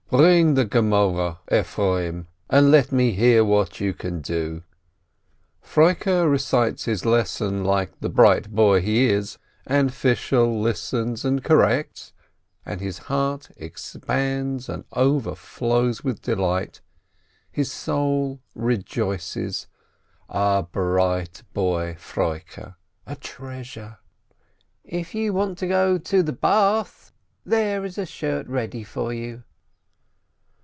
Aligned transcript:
9 0.13 0.19
126 0.19 0.67
SHOLOM 0.73 0.91
ALECHEM 0.91 1.07
"Bring 1.07 1.07
the 1.07 1.37
Gemoreh, 1.39 1.63
Efroim, 1.63 2.27
and 2.49 2.69
let 2.69 2.91
me 2.91 3.11
hear 3.13 3.45
what 3.45 3.79
you 3.79 3.93
can 3.93 4.19
do!" 4.19 4.49
And 5.63 5.63
Froike 5.63 6.29
recites 6.29 6.83
his 6.83 7.05
lesson 7.05 7.63
like 7.63 7.97
the 8.01 8.09
bright 8.09 8.49
boy 8.53 8.81
he 8.81 9.09
is, 9.09 9.37
and 9.65 9.93
Fishel 9.93 10.59
listens 10.59 11.23
and 11.23 11.41
corrects, 11.41 12.11
and 12.65 12.81
his 12.81 12.97
heart 13.07 13.51
expands 13.55 14.67
and 14.67 14.83
overflows 14.91 16.03
with 16.03 16.21
delight, 16.21 16.81
his 17.49 17.71
soul 17.71 18.41
rejoices— 18.53 19.67
a 20.27 20.67
bright 20.69 21.43
boy, 21.53 21.95
Froike, 21.97 22.73
a 23.05 23.15
treasure! 23.15 23.99
"If 24.83 25.15
you 25.15 25.31
want 25.31 25.57
to 25.59 25.67
go 25.67 25.97
to 25.97 26.21
the 26.21 26.33
bath, 26.33 27.13
there 27.45 27.85
is 27.85 27.97
a 27.97 28.05
shirt 28.05 28.45
ready 28.49 28.83
for 28.83 29.13
you 29.13 29.43